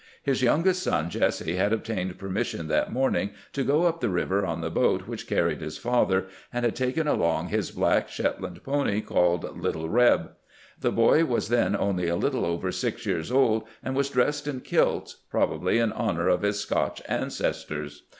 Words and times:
His 0.23 0.41
youngest 0.41 0.81
son, 0.81 1.11
Jesse, 1.11 1.57
had 1.57 1.71
obtained 1.71 2.17
permission 2.17 2.67
that 2.69 2.91
morning 2.91 3.33
to 3.53 3.63
go 3.63 3.83
up 3.83 3.99
the 4.01 4.09
river 4.09 4.43
on 4.43 4.61
the 4.61 4.71
boat 4.71 5.01
which 5.07 5.27
carried 5.27 5.61
his 5.61 5.77
father, 5.77 6.25
and 6.51 6.65
had 6.65 6.75
taken 6.75 7.07
along 7.07 7.49
his 7.49 7.69
black 7.69 8.09
Shetland 8.09 8.63
pony 8.63 9.01
called" 9.01 9.55
Little 9.63 9.87
Eeb." 9.87 10.29
The 10.79 10.91
boy 10.91 11.25
was 11.25 11.49
then 11.49 11.75
only 11.75 12.07
a 12.07 12.15
little 12.15 12.47
over 12.47 12.71
six 12.71 13.05
years 13.05 13.31
old, 13.31 13.65
and 13.83 13.95
was 13.95 14.09
dressed 14.09 14.47
in 14.47 14.61
kilts, 14.61 15.17
probably 15.29 15.77
in 15.77 15.91
honor 15.91 16.29
of 16.29 16.41
his 16.41 16.59
Scotch 16.59 17.03
ancestors. 17.07 18.01